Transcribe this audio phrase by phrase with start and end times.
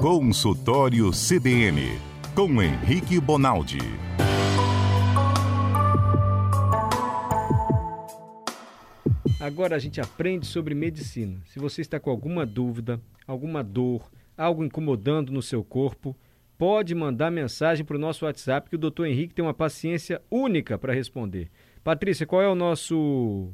[0.00, 1.98] Consultório CBN,
[2.34, 3.76] com Henrique Bonaldi.
[9.38, 11.42] Agora a gente aprende sobre medicina.
[11.44, 16.16] Se você está com alguma dúvida, alguma dor, algo incomodando no seu corpo,
[16.56, 20.78] pode mandar mensagem para o nosso WhatsApp que o doutor Henrique tem uma paciência única
[20.78, 21.50] para responder.
[21.84, 23.52] Patrícia, qual é o nosso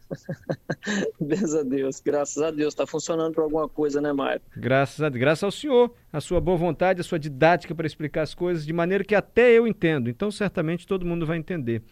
[1.21, 2.73] Graças a Deus, graças a Deus.
[2.73, 4.41] Está funcionando para alguma coisa, né, Mário?
[4.55, 8.23] Graças a Deus, graças ao senhor, a sua boa vontade, a sua didática para explicar
[8.23, 10.09] as coisas de maneira que até eu entendo.
[10.09, 11.83] Então, certamente todo mundo vai entender.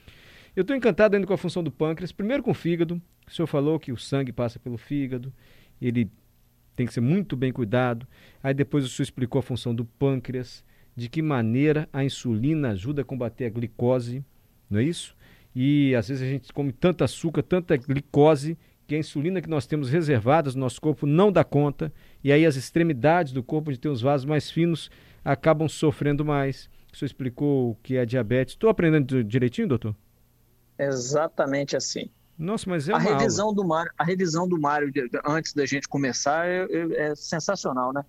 [0.56, 2.12] Eu estou encantado ainda com a função do pâncreas.
[2.12, 3.02] Primeiro com o fígado.
[3.28, 5.32] O senhor falou que o sangue passa pelo fígado.
[5.80, 6.10] Ele
[6.76, 8.08] tem que ser muito bem cuidado.
[8.42, 10.64] Aí depois o senhor explicou a função do pâncreas,
[10.96, 14.24] de que maneira a insulina ajuda a combater a glicose,
[14.70, 15.16] não é isso?
[15.60, 18.56] E às vezes a gente come tanto açúcar, tanta glicose,
[18.86, 21.92] que a insulina que nós temos reservadas no nosso corpo não dá conta,
[22.24, 24.92] e aí as extremidades do corpo, de ter os vasos mais finos,
[25.26, 26.70] acabam sofrendo mais.
[26.94, 28.54] O senhor explicou o que é diabetes.
[28.54, 29.96] Estou aprendendo direitinho, doutor?
[30.78, 32.08] Exatamente assim.
[32.38, 33.56] Nossa, mas é a uma revisão aula.
[33.56, 34.92] do Mário, a revisão do Mário
[35.26, 38.06] antes da gente começar é, é- sensacional, né?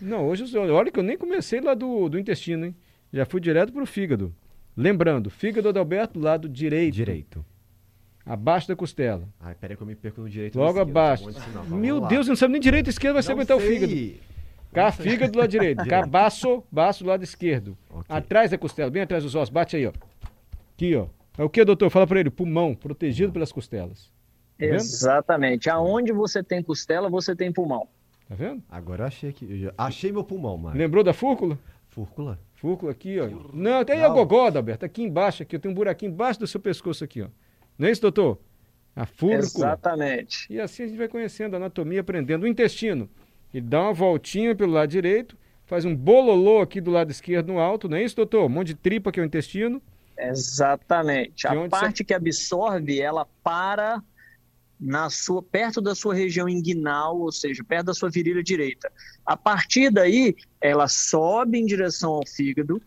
[0.00, 2.76] Não, hoje, olha que eu nem comecei lá do, do intestino, hein?
[3.12, 4.32] Já fui direto pro fígado.
[4.76, 6.94] Lembrando, fígado Adalberto, lado direito.
[6.94, 7.44] Direito.
[8.24, 9.28] Abaixo da costela.
[9.40, 10.56] Ai, peraí que eu me perco no direito.
[10.56, 11.32] Logo no esquerdo, abaixo.
[11.32, 11.64] sinal.
[11.66, 12.08] Meu lá.
[12.08, 13.92] Deus, não sabe nem direito e esquerdo, vai Não aguentar o fígado.
[14.72, 15.84] Cá, fígado do lado direito.
[15.88, 17.76] Cá, baço, baço do lado esquerdo.
[17.90, 18.04] Ok.
[18.08, 19.50] Atrás da costela, bem atrás dos ossos.
[19.50, 19.92] Bate aí, ó.
[20.74, 21.06] Aqui, ó.
[21.36, 21.90] É o que, doutor?
[21.90, 22.30] Fala pra ele.
[22.30, 24.10] Pulmão, protegido pelas costelas.
[24.58, 24.64] Tá?
[24.66, 25.68] Exatamente.
[25.68, 27.88] Aonde você tem costela, você tem pulmão.
[28.28, 28.62] Tá vendo?
[28.70, 30.78] Agora eu achei já- Achei meu pulmão, Mário.
[30.78, 31.58] Lembrou da fúrcula?
[31.88, 32.38] Fúrcula.
[32.62, 33.28] Fúrcula aqui, ó.
[33.52, 34.84] Não, tem a gogó, Adalberto.
[34.84, 35.56] Aqui embaixo, aqui.
[35.56, 37.26] Eu tenho um buraquinho embaixo do seu pescoço aqui, ó.
[37.76, 38.38] Não é isso, doutor?
[38.94, 39.40] A fúrcula.
[39.40, 40.46] Exatamente.
[40.48, 42.44] E assim a gente vai conhecendo a anatomia, aprendendo.
[42.44, 43.10] O intestino,
[43.52, 47.58] ele dá uma voltinha pelo lado direito, faz um bololô aqui do lado esquerdo no
[47.58, 48.44] alto, não é isso, doutor?
[48.46, 49.82] Um monte de tripa que é o intestino.
[50.16, 51.48] Exatamente.
[51.48, 54.00] De A parte que absorve, ela para
[54.82, 58.90] na sua, perto da sua região inguinal, ou seja, perto da sua virilha direita.
[59.24, 62.82] A partir daí, ela sobe em direção ao fígado,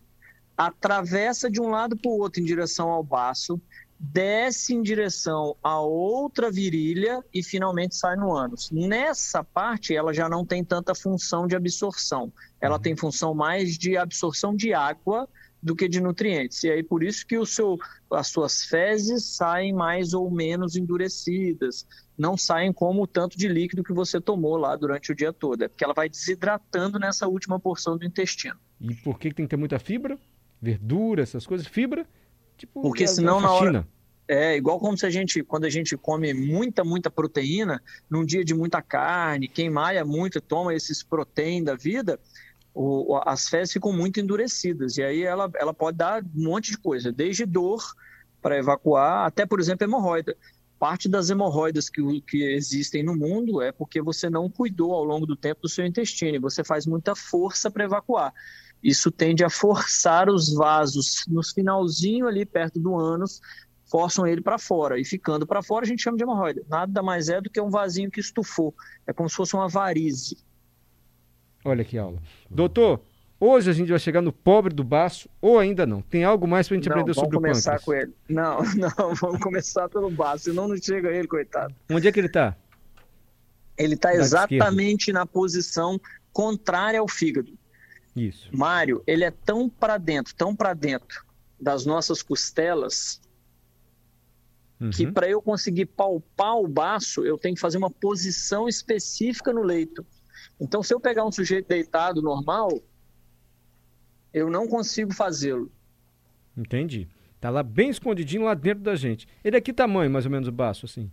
[0.54, 3.58] atravessa de um lado para o outro em direção ao baço,
[3.98, 8.70] desce em direção a outra virilha e finalmente sai no ânus.
[8.70, 12.30] Nessa parte, ela já não tem tanta função de absorção.
[12.60, 15.26] Ela tem função mais de absorção de água
[15.62, 16.62] do que de nutrientes.
[16.64, 17.76] E aí por isso que o seu,
[18.10, 21.86] as suas fezes saem mais ou menos endurecidas,
[22.16, 25.62] não saem como o tanto de líquido que você tomou lá durante o dia todo.
[25.62, 28.56] É porque ela vai desidratando nessa última porção do intestino.
[28.80, 30.18] E por que tem que ter muita fibra?
[30.60, 31.66] Verdura, essas coisas?
[31.66, 32.06] Fibra?
[32.56, 33.86] Tipo, Porque a- a senão na hora-.
[34.28, 37.80] É igual como se a gente, quando a gente come muita, muita proteína,
[38.10, 42.18] num dia de muita carne, quem malha muito, toma esses protein da vida,
[42.78, 44.96] o- as fezes ficam muito endurecidas.
[44.98, 47.82] E aí ela, ela pode dar um monte de coisa, desde dor
[48.42, 50.36] para evacuar, até, por exemplo, hemorroida.
[50.78, 55.26] Parte das hemorroidas que, que existem no mundo é porque você não cuidou ao longo
[55.26, 58.32] do tempo do seu intestino e você faz muita força para evacuar.
[58.82, 63.40] Isso tende a forçar os vasos nos finalzinho ali perto do ânus,
[63.90, 64.98] forçam ele para fora.
[65.00, 66.62] E ficando para fora a gente chama de hemorroida.
[66.68, 68.74] Nada mais é do que um vasinho que estufou.
[69.06, 70.36] É como se fosse uma varize.
[71.66, 72.18] Olha que aula.
[72.48, 73.00] Doutor,
[73.40, 76.00] hoje a gente vai chegar no pobre do baço ou ainda não?
[76.00, 77.84] Tem algo mais pra gente Não, aprender vamos sobre o começar pâncreas?
[77.84, 78.14] com ele.
[78.28, 78.58] Não,
[78.98, 81.74] não, vamos começar pelo baço, senão não chega ele, coitado.
[81.90, 82.56] Onde é que ele tá?
[83.76, 86.00] Ele está exatamente na posição
[86.32, 87.52] contrária ao fígado.
[88.14, 88.48] Isso.
[88.52, 91.24] Mário, ele é tão para dentro, tão para dentro
[91.60, 93.20] das nossas costelas,
[94.94, 95.12] que Uhum.
[95.12, 100.04] para eu conseguir palpar o baço, eu tenho que fazer uma posição específica no leito.
[100.60, 102.70] Então, se eu pegar um sujeito deitado normal,
[104.32, 105.70] eu não consigo fazê-lo.
[106.56, 107.08] Entendi.
[107.40, 109.28] Tá lá bem escondidinho lá dentro da gente.
[109.44, 111.10] Ele é que tamanho, mais ou menos, o baço, assim?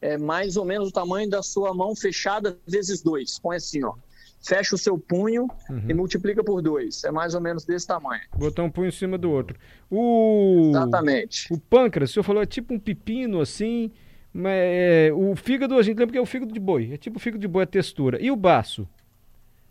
[0.00, 3.38] É mais ou menos o tamanho da sua mão fechada vezes dois.
[3.38, 3.94] Põe assim, ó.
[4.42, 5.84] Fecha o seu punho Uhum.
[5.90, 7.04] e multiplica por dois.
[7.04, 8.22] É mais ou menos desse tamanho.
[8.34, 9.58] Botar um punho em cima do outro.
[9.90, 10.70] O...
[10.70, 11.52] Exatamente.
[11.52, 13.92] O pâncreas, o senhor falou, é tipo um pepino, assim.
[14.32, 16.92] Mas, é, o fígado, a gente lembra que é o fígado de boi.
[16.92, 18.22] É tipo o fígado de boi, a textura.
[18.22, 18.88] E o baço?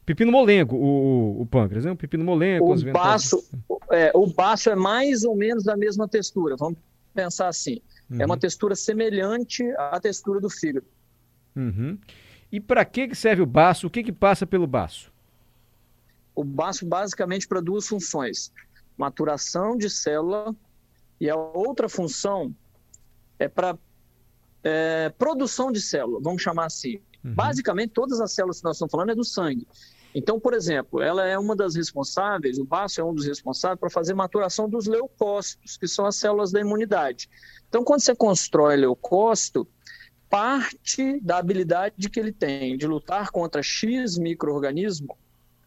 [0.10, 1.92] pepino molengo, o, o pâncreas, né?
[1.92, 2.74] O pepino molengo.
[2.74, 3.48] O baço,
[3.92, 6.56] é, o baço é mais ou menos da mesma textura.
[6.58, 6.80] Vamos
[7.14, 7.80] pensar assim.
[8.18, 8.40] É uma Uhum.
[8.40, 10.88] textura semelhante à textura do fígado.
[11.56, 11.96] Uhum.
[12.52, 13.86] E para que que serve o baço?
[13.86, 15.12] O que que passa pelo baço?
[16.34, 18.52] O baço basicamente para duas funções:
[18.98, 20.56] maturação de célula
[21.22, 22.52] e a outra função
[23.38, 23.78] é para
[24.64, 27.00] é, produção de célula, vamos chamar assim.
[27.24, 27.34] Uhum.
[27.34, 29.68] Basicamente, todas as células que nós estamos falando é do sangue.
[30.14, 33.90] Então, por exemplo, ela é uma das responsáveis, o baço é um dos responsáveis para
[33.90, 37.30] fazer maturação dos leucócitos, que são as células da imunidade.
[37.68, 39.68] Então, quando você constrói leucócito,
[40.28, 45.18] parte da habilidade que ele tem de lutar contra X microorganismo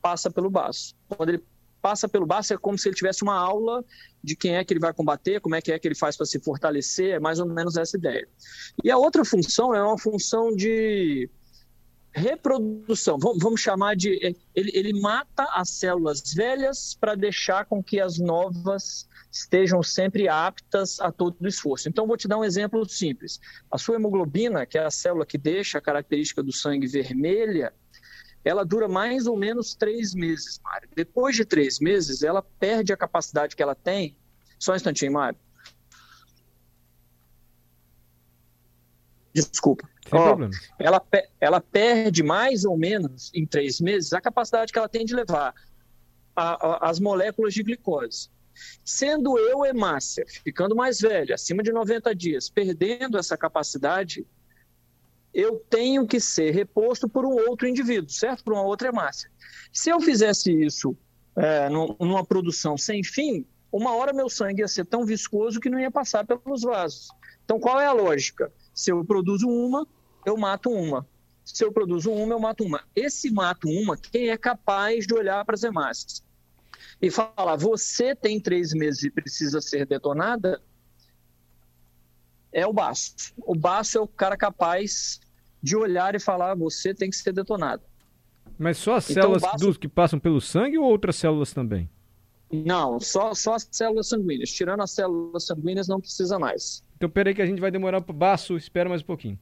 [0.01, 0.97] passa pelo baço.
[1.09, 1.45] Quando ele
[1.83, 3.85] passa pelo baço, é como se ele tivesse uma aula
[4.23, 6.25] de quem é que ele vai combater, como é que é que ele faz para
[6.25, 8.27] se fortalecer, é mais ou menos essa ideia.
[8.83, 11.29] E a outra função é uma função de
[12.13, 13.19] reprodução.
[13.19, 14.19] Vamos, chamar de.
[14.55, 21.01] Ele, ele mata as células velhas para deixar com que as novas estejam sempre aptas
[21.01, 21.89] a todo o esforço.
[21.89, 23.41] Então, vou te dar um exemplo simples.
[23.71, 27.73] A sua hemoglobina, que é a célula que deixa a característica do sangue vermelha,
[28.45, 30.89] ela dura mais ou menos três meses, Mário.
[30.95, 34.17] Depois de três meses, ela perde a capacidade que ela tem.
[34.59, 35.39] Só um instantinho, Mário.
[39.33, 39.89] Desculpa.
[40.11, 40.37] Ó,
[40.79, 41.03] ela,
[41.41, 45.55] ela perde mais ou menos em três meses a capacidade que ela tem de levar
[46.37, 48.29] a- a- as moléculas de glicose.
[48.85, 54.27] Sendo eu hemácia, ficando mais velha, acima de 90 dias, perdendo essa capacidade,
[55.33, 58.45] eu tenho que ser reposto por um outro indivíduo, certo?
[58.45, 59.31] Por uma outra hemácia.
[59.73, 60.97] Se eu fizesse isso
[61.37, 65.71] é, num- numa produção sem fim, uma hora meu sangue ia ser tão viscoso que
[65.71, 67.09] não ia passar pelos vasos.
[67.45, 68.53] Então, qual é a lógica?
[68.75, 69.87] Se eu produzo uma,
[70.27, 71.07] eu mato uma.
[71.45, 72.85] Se eu produzo uma, eu mato uma.
[72.95, 76.23] Esse mato uma, quem é capaz de olhar para as hemácias
[77.01, 80.61] e falar, você tem três meses e precisa ser detonada,
[82.53, 83.15] é o baço.
[83.39, 85.21] O baço é o cara capaz
[85.63, 87.83] de olhar e falar, você tem que ser detonado.
[88.59, 91.89] Mas só as Então, células basta- dos que passam pelo sangue ou outras células também?
[92.53, 94.51] Não, só, só as células sanguíneas.
[94.51, 96.85] Tirando as células sanguíneas, não precisa mais.
[96.97, 99.39] Então peraí que a gente vai demorar pro baço, espera mais um pouquinho.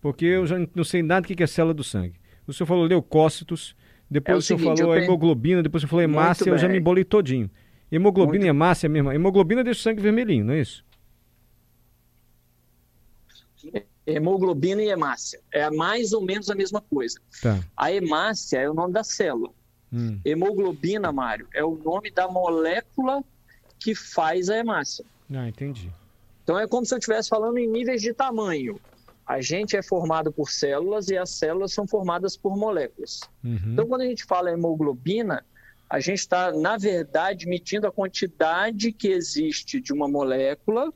[0.00, 2.14] Porque eu já não sei nada do que é célula do sangue.
[2.46, 3.76] O senhor falou leucócitos,
[4.10, 6.58] depois É o o senhor seguinte, falou tenho- hemoglobina, depois o senhor falou hemácia, eu
[6.58, 7.50] já me embolei todinho.
[7.92, 9.12] Hemoglobina Muito- e hemácia mesmo.
[9.12, 10.84] Hemoglobina deixa o sangue vermelhinho, não é isso?
[14.08, 15.40] Hemoglobina e hemácia.
[15.52, 17.20] É mais ou menos a mesma coisa.
[17.42, 17.60] Tá.
[17.76, 19.50] A hemácia é o nome da célula.
[19.92, 20.18] Hum.
[20.24, 23.22] Hemoglobina, Mário, é o nome da molécula
[23.78, 25.04] que faz a hemácia.
[25.32, 25.90] Ah, entendi.
[26.42, 28.80] Então é como se eu estivesse falando em níveis de tamanho.
[29.26, 33.20] A gente é formado por células e as células são formadas por moléculas.
[33.44, 33.60] Uhum.
[33.72, 35.44] Então, quando a gente fala hemoglobina,
[35.90, 40.92] a gente está, na verdade, medindo a quantidade que existe de uma molécula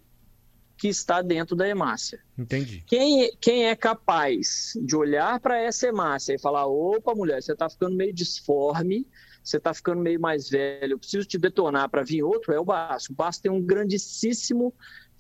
[0.83, 2.19] que está dentro da hemácia.
[2.37, 2.83] Entendi.
[2.89, 7.71] Quem, quem é capaz de olhar para essa hemácia e falar: opa, mulher, você está
[7.71, 9.07] ficando meio disforme,
[9.45, 12.65] você está ficando meio mais velho, eu preciso te detonar para vir outro, é o
[12.65, 13.13] baço.
[13.13, 14.75] O baço tem um grandíssimo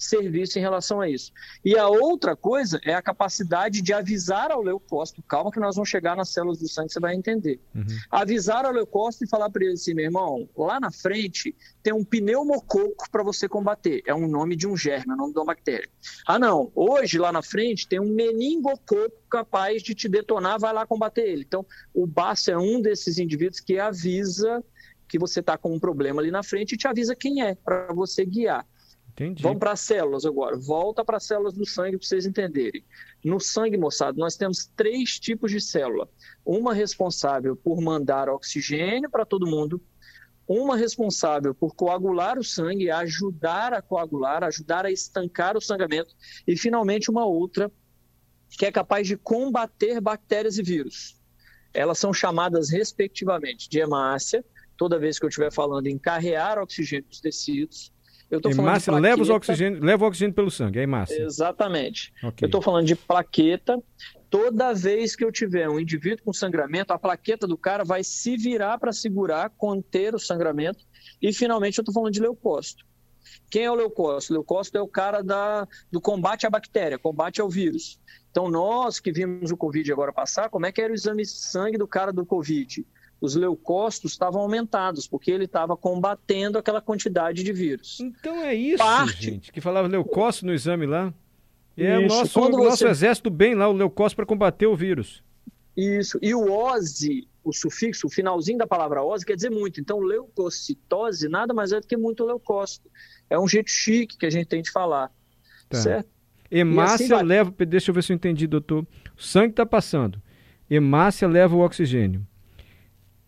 [0.04, 1.32] serviço em relação a isso.
[1.64, 5.88] E a outra coisa é a capacidade de avisar ao leucócito, calma que nós vamos
[5.88, 7.60] chegar nas células do sangue, você vai entender.
[7.74, 7.86] Uhum.
[8.10, 12.04] Avisar ao leucócito e falar para ele assim, meu irmão, lá na frente tem um
[12.04, 14.02] pneumococo para você combater.
[14.06, 15.88] É um nome de um germe, é o nome de uma bactéria.
[16.26, 20.86] Ah, não, hoje lá na frente tem um meningococo capaz de te detonar, vai lá
[20.86, 21.42] combater ele.
[21.42, 24.62] Então, o baço é um desses indivíduos que avisa
[25.12, 27.92] que você está com um problema ali na frente e te avisa quem é, para
[27.92, 28.66] você guiar.
[29.12, 29.42] Entendi.
[29.42, 30.56] Vamos para as células agora.
[30.56, 32.84] Volta para as células do sangue para vocês entenderem.
[33.22, 36.08] No sangue, moçada, nós temos três tipos de célula.
[36.44, 39.80] Uma responsável por mandar oxigênio para todo mundo,
[40.48, 46.14] uma responsável por coagular o sangue, ajudar a coagular, ajudar a estancar o sangramento,
[46.46, 47.70] e finalmente uma outra
[48.50, 51.16] que é capaz de combater bactérias e vírus.
[51.72, 54.44] Elas são chamadas respectivamente de hemácia,
[54.76, 57.92] toda vez que eu estiver falando em carrear oxigênio dos tecidos.
[58.32, 61.22] Eu tô falando de Hemácia leva, os oxigênio, leva o oxigênio pelo sangue, é hemácia.
[61.22, 62.14] Exatamente.
[62.24, 62.38] Ok.
[62.40, 63.78] Eu estou falando de plaqueta.
[64.30, 68.38] Toda vez que eu tiver um indivíduo com sangramento, a plaqueta do cara vai se
[68.38, 70.82] virar para segurar, conter o sangramento.
[71.20, 72.86] E finalmente eu estou falando de leucócito.
[73.50, 74.32] Quem é o leucócito?
[74.32, 78.00] O leucócito é o cara da, do combate à bactéria, combate ao vírus.
[78.30, 81.28] Então, nós que vimos o Covid agora passar, como é que era o exame de
[81.28, 82.86] sangue do cara do Covid?
[83.22, 88.00] Os leucócitos estavam aumentados, porque ele estava combatendo aquela quantidade de vírus.
[88.00, 91.14] Então é isso, Parte- gente, que falava leucócito no exame lá.
[91.76, 95.22] É o nosso, o nosso você- exército bem lá, o leucócito para combater o vírus.
[95.76, 96.18] Isso.
[96.20, 99.80] E o OSI o sufixo, o finalzinho da palavra ose quer dizer muito.
[99.80, 102.88] Então, leucocitose nada mais é do que muito leucócito.
[103.28, 105.10] É um jeito chique que a gente tem de falar.
[105.68, 105.78] Tá.
[105.78, 106.08] Certo?
[106.50, 107.54] Hemácia assim leva.
[107.66, 108.86] Deixa eu ver se eu entendi, doutor.
[109.16, 110.20] O sangue está passando.
[110.70, 112.26] Hemácia leva o oxigênio.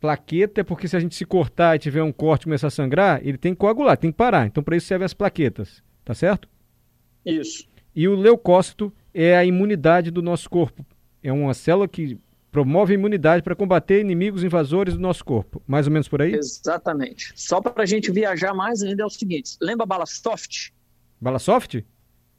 [0.04, 2.70] Plaqueta é porque se a gente se cortar e tiver um corte e começar a
[2.70, 4.46] sangrar, ele tem que coagular, tem que parar.
[4.46, 5.82] Então, para isso servem as plaquetas.
[6.04, 6.46] Tá certo?
[7.24, 7.66] Isso.
[7.96, 10.84] E o leucócito é a imunidade do nosso corpo.
[11.22, 12.18] É uma célula que
[12.52, 15.62] promove a imunidade para combater inimigos invasores do nosso corpo.
[15.66, 16.34] Mais ou menos por aí?
[16.34, 17.32] Exatamente.
[17.34, 20.68] Só para a gente viajar mais ainda é o seguinte: lembra a bala soft?
[21.18, 21.80] Bala soft?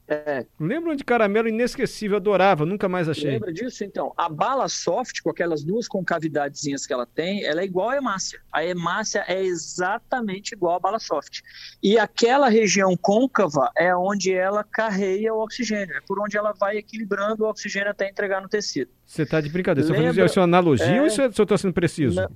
[0.08, 3.30] É, Lembra de caramelo inesquecível, adorava, nunca mais achei.
[3.32, 3.82] lembra disso?
[3.82, 7.96] Então, a bala soft, com aquelas duas concavidadezinhas que ela tem, ela é igual à
[7.96, 8.40] hemácia.
[8.52, 11.40] A hemácia é exatamente igual à bala soft.
[11.82, 16.76] E aquela região côncava é onde ela carreia o oxigênio, é por onde ela vai
[16.76, 18.90] equilibrando o oxigênio até entregar no tecido.
[19.04, 19.86] Você está de brincadeira.
[19.86, 21.00] Você Lembra- fazendo isso é uma analogia É.
[21.00, 22.16] ou isso é- se eu estou sendo preciso?
[22.16, 22.28] Não,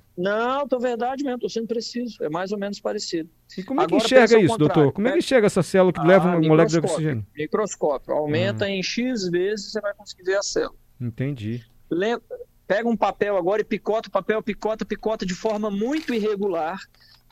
[0.59, 2.23] não, tô verdade mesmo, tô sendo preciso.
[2.23, 3.29] É mais ou menos parecido.
[3.57, 4.91] E como é que Agora enxerga isso, doutor?
[4.93, 7.25] Como é que enxerga essa célula que Ah, leva uma molécula de oxigênio?
[7.35, 8.13] Microscópio.
[8.13, 10.75] Aumenta em X vezes, você vai conseguir ver a célula.
[10.99, 11.65] Entendi.
[11.89, 12.23] Lembra-
[12.67, 16.79] Pega um papel agora e picota o papel, picota, picota de forma muito irregular,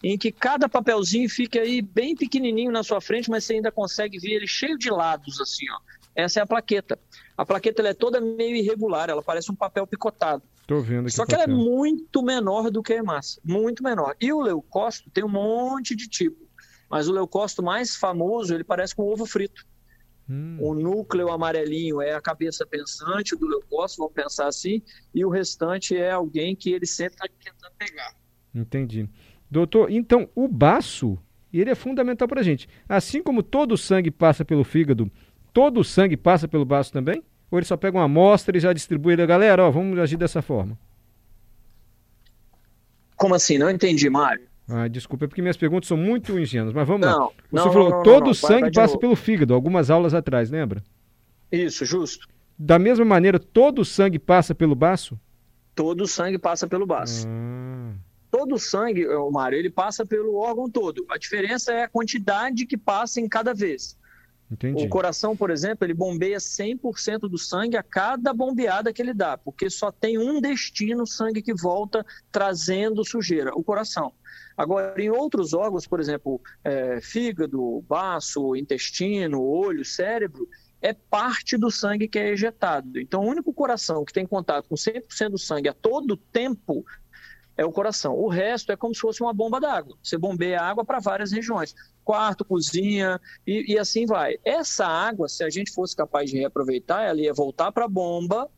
[0.03, 4.19] em que cada papelzinho fica aí bem pequenininho na sua frente, mas você ainda consegue
[4.19, 5.79] ver ele cheio de lados, assim, ó.
[6.13, 6.99] Essa é a plaqueta.
[7.37, 10.43] A plaqueta é toda meio irregular, ela parece um papel picotado.
[10.69, 11.15] Estou vendo aqui.
[11.15, 14.15] Só que ela é muito menor do que a hemácia, muito menor.
[14.21, 16.47] E o leucócito tem um monte de tipo,
[16.89, 19.65] mas o leucócito mais famoso, ele parece com ovo frito.
[20.29, 24.79] Hum, O núcleo amarelinho é a cabeça pensante do leucócito, vamos pensar assim,
[25.13, 28.13] e o restante é alguém que ele sempre está tentando pegar.
[28.53, 29.09] entendi.
[29.49, 31.17] Doutor, então o baço,
[31.51, 32.69] ele é fundamental para a gente.
[32.87, 35.11] Assim como todo o sangue passa pelo fígado,
[35.51, 37.23] todo o sangue passa pelo baço também?
[37.51, 40.41] Ou ele só pega uma amostra e já distribui ele, galera, ó, vamos agir dessa
[40.41, 40.77] forma?
[43.15, 43.57] Como assim?
[43.57, 44.47] Não entendi, Mário.
[44.67, 47.13] Ah, desculpa, é porque minhas perguntas são muito ingênuas, mas vamos lá.
[47.13, 50.51] Não, Você não, falou, não, todo o sangue vai passa pelo fígado, algumas aulas atrás,
[50.51, 50.83] lembra?
[51.51, 52.27] Isso, justo.
[52.57, 55.19] Da mesma maneira, todo o sangue passa pelo baço?
[55.73, 57.25] Todo o sangue passa pelo baço.
[57.27, 57.93] Ah,
[58.29, 61.03] Todo o sangue, Mário, ele passa pelo órgão todo.
[61.09, 63.97] A diferença é a quantidade que passa em cada vez.
[64.51, 64.85] Entendi.
[64.85, 69.37] O coração, por exemplo, ele bombeia 100% do sangue a cada bombeada que ele dá,
[69.37, 74.13] porque só tem um destino sangue que volta trazendo sujeira, o coração.
[74.57, 80.47] Agora, em outros órgãos, por exemplo, é, fígado, baço, intestino, olho, cérebro,
[80.81, 82.99] é parte do sangue que é ejetado.
[82.99, 86.85] Então, o único coração que tem contato com 100% do sangue a todo tempo
[87.59, 88.15] é o coração.
[88.15, 89.97] O resto é como se fosse uma bomba d'água.
[90.01, 91.75] Você bombeia água para várias regiões.
[92.05, 94.37] Quarto, cozinha e, e assim vai.
[94.45, 98.49] Essa água, se a gente fosse capaz de reaproveitar, ela ia voltar para a bomba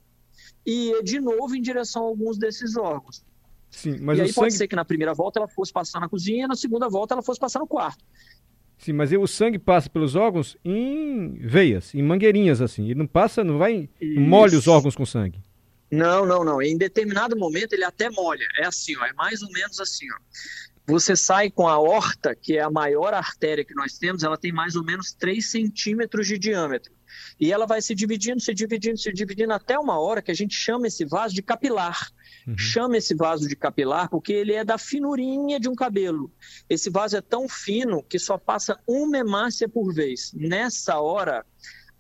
[0.64, 3.26] e ia de novo em direção a alguns desses órgãos.
[3.72, 6.08] Sim, mas e aí pode sangue, ser que na primeira volta ela fosse passar na
[6.08, 8.06] cozinha, na segunda volta ela fosse passar no quarto.
[8.78, 12.86] sim, mas o sangue passa pelos órgãos em veias, em mangueirinhas assim.
[12.86, 15.42] Ele não passa, não vai, molha os órgãos com sangue.
[15.92, 16.62] Não, não, não.
[16.62, 18.48] Em determinado momento ele até molha.
[18.58, 19.06] É assim, ó.
[19.06, 20.18] É mais ou menos assim, ó.
[20.88, 24.52] Você sai com a horta, que é a maior artéria que nós temos, ela tem
[24.52, 26.92] mais ou menos 3 centímetros de diâmetro.
[27.40, 30.56] E ela vai se dividindo, se dividindo, se dividindo até uma hora que a gente
[30.56, 32.10] chama esse vaso de capilar.
[32.48, 32.58] Uhum.
[32.58, 36.32] Chama esse vaso de capilar porque ele é da finurinha de um cabelo.
[36.70, 40.32] Esse vaso é tão fino que só passa uma hemácia por vez.
[40.34, 41.46] Nessa hora,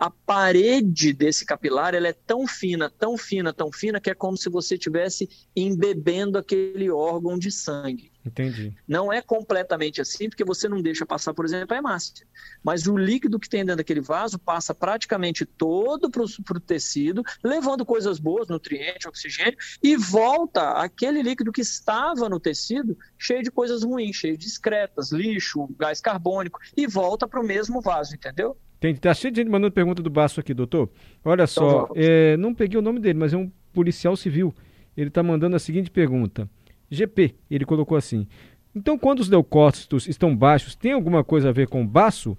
[0.01, 4.35] a parede desse capilar ela é tão fina, tão fina, tão fina que é como
[4.35, 8.11] se você estivesse embebendo aquele órgão de sangue.
[8.25, 8.75] Entendi.
[8.87, 12.25] Não é completamente assim, porque você não deixa passar, por exemplo, a hemácia.
[12.63, 17.85] Mas o líquido que tem dentro daquele vaso passa praticamente todo para o tecido, levando
[17.85, 23.83] coisas boas, nutrientes, oxigênio, e volta aquele líquido que estava no tecido cheio de coisas
[23.83, 28.57] ruins, cheio de excretas, lixo, gás carbônico, e volta para o mesmo vaso, entendeu?
[28.81, 30.89] Tem, tá cheio de gente mandando pergunta do baço aqui, doutor.
[31.23, 31.91] Olha só, vamos.
[31.95, 34.51] é, não peguei o nome dele, mas é um policial civil.
[34.97, 36.49] Ele está mandando a seguinte pergunta.
[36.89, 38.27] GP, ele colocou assim.
[38.75, 42.35] Então, quando os leucócitos estão baixos, tem alguma coisa a ver com baço?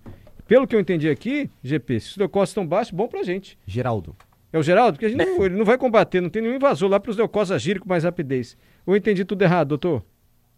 [0.49, 3.57] Pelo que eu entendi aqui, GP, se os leucócitos estão baixos, bom pra gente.
[3.65, 4.17] Geraldo.
[4.53, 4.95] É o Geraldo?
[4.95, 7.17] Porque a gente não, ele não vai combater, não tem nenhum invasor lá para os
[7.17, 8.57] leucócitos agirem com mais rapidez.
[8.85, 10.03] Ou eu entendi tudo errado, doutor?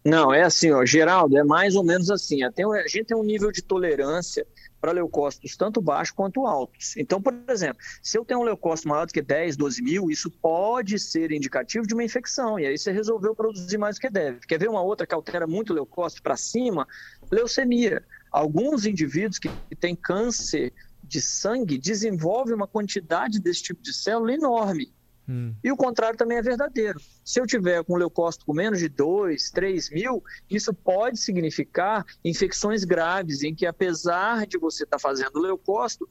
[0.05, 2.43] Não, é assim, ó, Geraldo, é mais ou menos assim.
[2.43, 4.45] Até a gente tem um nível de tolerância
[4.79, 6.95] para leucócitos tanto baixos quanto altos.
[6.95, 10.29] Então, por exemplo, se eu tenho um leucócito maior do que 10, 12 mil, isso
[10.29, 12.59] pode ser indicativo de uma infecção.
[12.59, 14.41] E aí você resolveu produzir mais do que deve.
[14.41, 16.87] Quer ver uma outra que altera muito o leucócito para cima?
[17.31, 18.03] Leucemia.
[18.31, 20.71] Alguns indivíduos que têm câncer
[21.03, 24.93] de sangue desenvolvem uma quantidade desse tipo de célula enorme.
[25.27, 25.53] Hum.
[25.63, 26.99] E o contrário também é verdadeiro.
[27.23, 32.83] Se eu tiver com leucócito com menos de 2, 3 mil, isso pode significar infecções
[32.83, 36.07] graves, em que apesar de você estar fazendo leucócito,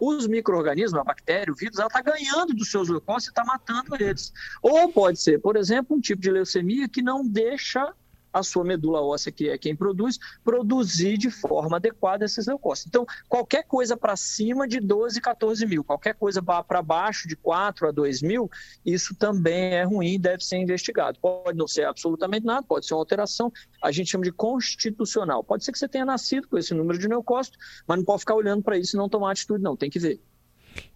[0.00, 3.94] os micro-organismos, a bactéria, o vírus, ela está ganhando dos seus leucócitos e está matando
[4.02, 4.32] eles.
[4.60, 7.94] Ou pode ser, por exemplo, um tipo de leucemia que não deixa
[8.32, 12.88] a sua medula óssea, que é quem produz, produzir de forma adequada esses leucócitos.
[12.88, 17.88] Então, qualquer coisa para cima de 12, 14 mil, qualquer coisa para baixo de 4
[17.88, 18.50] a 2 mil,
[18.84, 21.18] isso também é ruim e deve ser investigado.
[21.20, 25.44] Pode não ser absolutamente nada, pode ser uma alteração, a gente chama de constitucional.
[25.44, 28.34] Pode ser que você tenha nascido com esse número de leucócitos, mas não pode ficar
[28.34, 30.20] olhando para isso e não tomar atitude, não, tem que ver.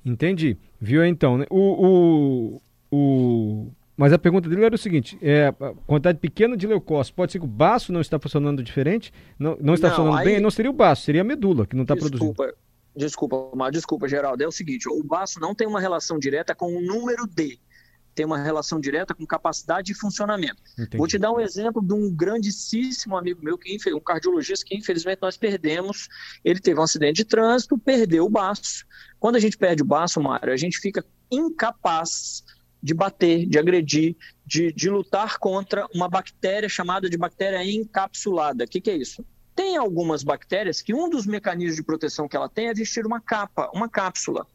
[0.05, 0.57] Entendi.
[0.81, 1.47] Viu então, né?
[1.51, 6.67] O, o, o mas a pergunta dele era o seguinte: é, a quantidade pequena de
[6.67, 9.13] leucócitos, pode ser que o baço não está funcionando diferente?
[9.39, 10.25] Não, não está não, funcionando aí...
[10.25, 10.41] bem?
[10.41, 12.35] Não seria o baço, seria a medula que não está produzindo.
[12.95, 14.43] Desculpa, mas desculpa, Geraldo.
[14.43, 17.59] É o seguinte: o baço não tem uma relação direta com o número D,
[18.15, 20.63] tem uma relação direta com capacidade de funcionamento.
[20.73, 20.97] Entendi.
[20.97, 25.21] Vou te dar um exemplo de um grandíssimo amigo meu, que, um cardiologista que infelizmente
[25.23, 26.09] nós perdemos.
[26.45, 28.87] Ele teve um acidente de trânsito, perdeu o baço.
[29.19, 32.43] Quando a gente perde o baço, Mário, a gente fica incapaz
[32.87, 34.17] de bater, de agredir,
[34.47, 38.63] de, de lutar contra uma bactéria chamada de bactéria encapsulada.
[38.63, 39.27] O que, que é isso?
[39.57, 43.21] Tem algumas bactérias que um dos mecanismos de proteção que ela tem é vestir uma
[43.21, 44.47] capa, uma cápsula.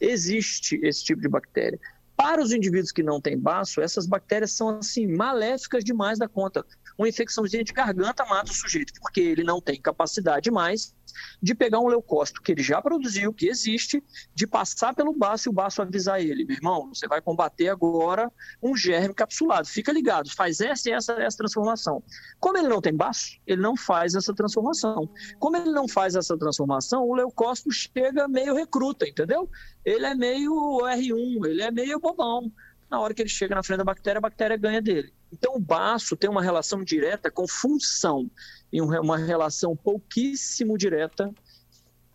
[0.00, 1.78] Existe esse tipo de bactéria.
[2.16, 6.64] Para os indivíduos que não têm baço, essas bactérias são assim maléficas demais da conta.
[6.98, 10.94] Uma infecçãozinha de garganta mata o sujeito, porque ele não tem capacidade mais
[11.42, 14.02] de pegar um leucócito que ele já produziu, que existe,
[14.34, 18.30] de passar pelo baço e o baço avisar ele, meu irmão, você vai combater agora
[18.62, 19.66] um germe capsulado.
[19.68, 22.02] Fica ligado, faz essa e essa, essa transformação.
[22.40, 25.08] Como ele não tem baço, ele não faz essa transformação.
[25.38, 29.48] Como ele não faz essa transformação, o leucócito chega meio recruta, entendeu?
[29.84, 32.52] Ele é meio R1, ele é meio bobão.
[32.90, 35.12] Na hora que ele chega na frente da bactéria, a bactéria ganha dele.
[35.32, 38.30] Então, o baço tem uma relação direta com função
[38.72, 41.32] e uma relação pouquíssimo direta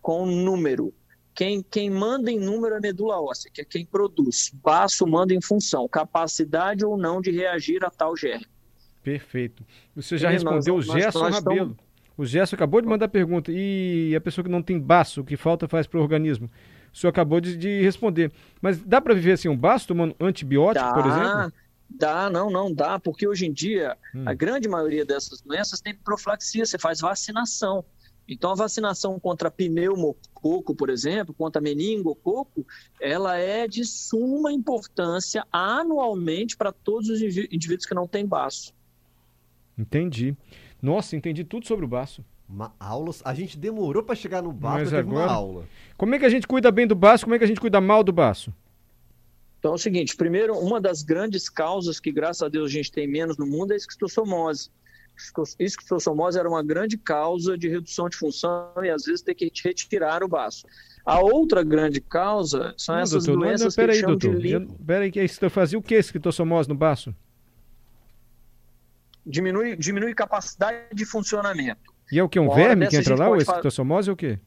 [0.00, 0.92] com número.
[1.34, 4.50] Quem, quem manda em número é a medula óssea, que é quem produz.
[4.54, 8.46] Baço manda em função, capacidade ou não de reagir a tal germe.
[9.02, 9.64] Perfeito.
[9.96, 11.70] Você já e respondeu nós, o Gerson Rabelo.
[11.70, 11.76] Estamos...
[12.16, 13.50] O Gerson acabou de mandar pergunta.
[13.52, 16.50] E a pessoa que não tem baço, o que falta faz para o organismo?
[16.92, 18.30] O senhor acabou de, de responder.
[18.60, 21.52] Mas dá para viver assim um baço tomando antibiótico, dá, por exemplo?
[21.94, 24.24] Dá, não, não dá, porque hoje em dia hum.
[24.26, 27.84] a grande maioria dessas doenças tem profilaxia, você faz vacinação.
[28.28, 32.66] Então a vacinação contra pneumococo, por exemplo, contra meningococo,
[33.00, 38.72] ela é de suma importância anualmente para todos os indivíduos que não têm baço.
[39.76, 40.36] Entendi.
[40.80, 42.24] Nossa, entendi tudo sobre o baço.
[42.48, 43.12] Uma aula.
[43.24, 45.26] A gente demorou para chegar no baço, mas agora...
[45.26, 45.64] uma aula.
[45.96, 47.24] Como é que a gente cuida bem do baço?
[47.24, 48.52] Como é que a gente cuida mal do baço?
[49.62, 52.90] Então é o seguinte, primeiro, uma das grandes causas que, graças a Deus, a gente
[52.90, 54.72] tem menos no mundo é a esquistossomose.
[55.56, 60.24] Esquistossomose era uma grande causa de redução de função e, às vezes, ter que retirar
[60.24, 60.66] o baço.
[61.06, 64.34] A outra grande causa são não, essas doutor, doenças não, não, que aí, doutor.
[64.34, 64.84] de limpo.
[64.84, 67.14] Peraí, que fazia o que esquistossomose no baço?
[69.24, 71.94] Diminui, diminui capacidade de funcionamento.
[72.10, 72.40] E é o que?
[72.40, 73.30] Um verme que entra lá?
[73.30, 74.40] O esquistossomose é o quê?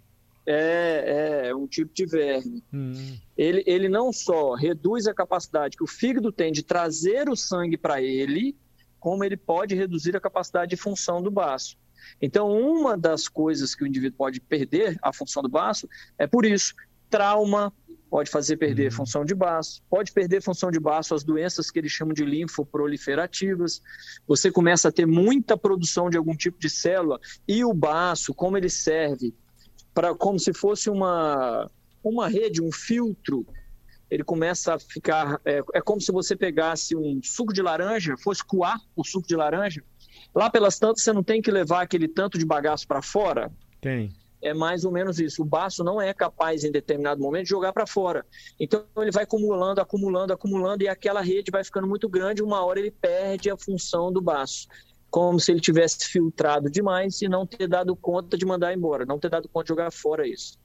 [0.47, 2.63] É, é um tipo de verme.
[2.73, 3.17] Hum.
[3.37, 7.77] Ele, ele não só reduz a capacidade que o fígado tem de trazer o sangue
[7.77, 8.55] para ele,
[8.99, 11.77] como ele pode reduzir a capacidade de função do baço.
[12.21, 16.45] Então, uma das coisas que o indivíduo pode perder a função do baço é por
[16.45, 16.75] isso.
[17.09, 17.73] Trauma
[18.09, 18.97] pode fazer perder uhum.
[18.97, 23.81] função de baço, pode perder função de baço as doenças que eles chamam de linfoproliferativas.
[24.27, 28.57] Você começa a ter muita produção de algum tipo de célula e o baço, como
[28.57, 29.33] ele serve
[29.95, 31.71] para como se fosse uma,
[32.03, 33.47] uma rede, um filtro.
[34.11, 35.41] Ele começa a ficar.
[35.43, 39.35] É, é como se você pegasse um suco de laranja, fosse coar o suco de
[39.35, 39.81] laranja.
[40.35, 43.51] Lá pelas tantas, você não tem que levar aquele tanto de bagaço para fora?
[43.81, 45.41] Tem é mais ou menos isso.
[45.41, 48.23] O baço não é capaz, em determinado momento, de jogar para fora.
[48.59, 52.43] Então, ele vai acumulando, acumulando, acumulando, e aquela rede vai ficando muito grande.
[52.43, 54.67] Uma hora ele perde a função do baço
[55.15, 59.17] como se ele tivesse filtrado demais e não ter dado conta de mandar embora, não
[59.17, 60.59] ter dado conta de jogar fora isso.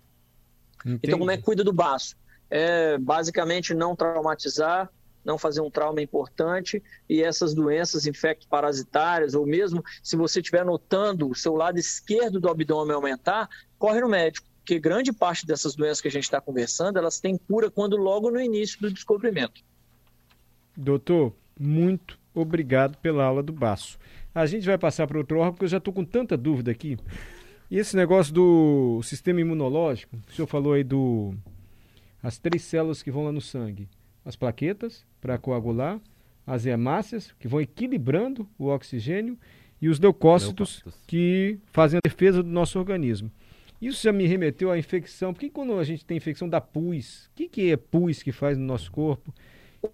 [0.81, 0.99] Entendi.
[1.05, 2.17] Então, como é que cuida do baço?
[2.51, 4.91] É basicamente não traumatizar,
[5.25, 11.31] não fazer um trauma importante e essas doenças infecto-parasitárias, ou mesmo se você estiver notando
[11.31, 16.01] o seu lado esquerdo do abdômen aumentar, corre no médico, porque grande parte dessas doenças
[16.01, 19.63] que a gente está conversando, elas têm cura quando logo no início do descobrimento.
[20.77, 23.97] Doutor, muito obrigado pela aula do baço.
[24.35, 26.97] A gente vai passar para outro órgão, porque eu já estou com tanta dúvida aqui.
[27.71, 31.35] E esse negócio do sistema imunológico, o senhor falou aí do
[32.23, 33.89] as três células que vão lá no sangue.
[34.25, 36.01] as plaquetas para coagular,
[36.47, 39.39] as hemácias, que vão equilibrando o oxigênio,
[39.81, 41.07] e os leucócitos, leucócitos.
[41.07, 43.31] que fazem a defesa do nosso organismo.
[43.81, 45.33] Isso já me remeteu à infecção.
[45.33, 47.27] Por que quando a gente tem infecção da pus?
[47.27, 49.35] O que, que é pus que faz no nosso corpo?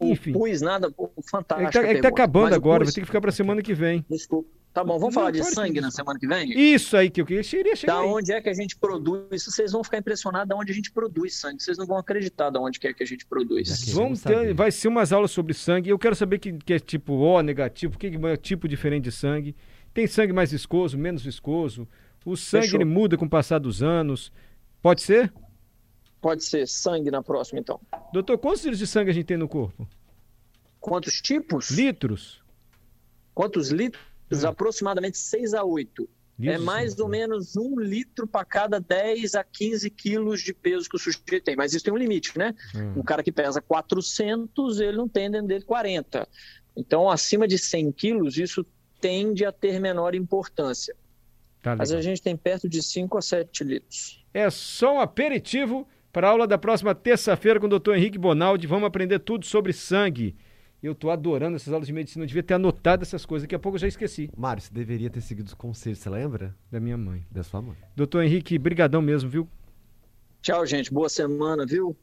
[0.00, 0.30] Enfim.
[0.30, 0.92] O pus, nada,
[1.30, 1.84] fantástico.
[1.84, 2.88] Ele está tá acabando agora, pus...
[2.88, 4.04] vai ter que ficar para a semana que vem.
[4.10, 4.48] Desculpa.
[4.76, 5.80] Tá bom, vamos Não, falar de sangue que...
[5.80, 6.52] na semana que vem?
[6.54, 7.94] Isso aí que eu queria chegar.
[7.94, 9.46] Da onde é que a gente produz?
[9.46, 11.62] Vocês vão ficar impressionados da onde a gente produz sangue.
[11.62, 13.90] Vocês não vão acreditar da onde é que a gente produz.
[13.94, 15.88] Vamos ter, vai ser umas aulas sobre sangue.
[15.88, 19.56] Eu quero saber que, que é tipo O negativo, que é tipo diferente de sangue.
[19.94, 21.88] Tem sangue mais viscoso, menos viscoso.
[22.22, 24.30] O sangue ele muda com o passar dos anos.
[24.82, 25.32] Pode ser?
[26.26, 27.80] Pode ser sangue na próxima, então.
[28.12, 29.88] Doutor, quantos litros de sangue a gente tem no corpo?
[30.80, 31.70] Quantos tipos?
[31.70, 32.42] Litros.
[33.32, 34.02] Quantos litros?
[34.42, 34.44] É.
[34.48, 36.08] Aproximadamente 6 a 8.
[36.42, 40.96] é mais ou menos um litro para cada 10 a 15 quilos de peso que
[40.96, 41.54] o sujeito tem.
[41.54, 42.56] Mas isso tem um limite, né?
[42.74, 42.94] Hum.
[42.96, 46.26] Um cara que pesa 400, ele não tem dentro dele 40.
[46.76, 48.66] Então, acima de 100 quilos, isso
[49.00, 50.96] tende a ter menor importância.
[51.62, 54.26] Tá Mas a gente tem perto de 5 a 7 litros.
[54.34, 55.86] É só um aperitivo
[56.16, 58.66] para a aula da próxima terça-feira com o doutor Henrique Bonaldi.
[58.66, 60.34] Vamos aprender tudo sobre sangue.
[60.82, 62.22] Eu estou adorando essas aulas de medicina.
[62.22, 63.44] Eu devia ter anotado essas coisas.
[63.44, 64.30] Daqui a pouco eu já esqueci.
[64.34, 66.56] Mário, você deveria ter seguido os conselhos, você lembra?
[66.70, 67.26] Da minha mãe.
[67.30, 67.76] Da sua mãe.
[67.94, 69.46] Doutor Henrique, brigadão mesmo, viu?
[70.40, 70.90] Tchau, gente.
[70.90, 71.94] Boa semana, viu?